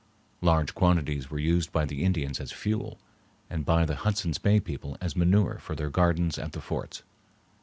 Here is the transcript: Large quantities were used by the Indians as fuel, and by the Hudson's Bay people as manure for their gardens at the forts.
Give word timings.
Large 0.41 0.73
quantities 0.73 1.29
were 1.29 1.37
used 1.37 1.71
by 1.71 1.85
the 1.85 2.03
Indians 2.03 2.39
as 2.39 2.51
fuel, 2.51 2.97
and 3.51 3.63
by 3.63 3.85
the 3.85 3.97
Hudson's 3.97 4.39
Bay 4.39 4.59
people 4.59 4.97
as 4.99 5.15
manure 5.15 5.59
for 5.59 5.75
their 5.75 5.91
gardens 5.91 6.39
at 6.39 6.53
the 6.53 6.59
forts. 6.59 7.03